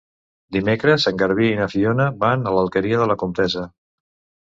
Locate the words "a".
2.53-2.57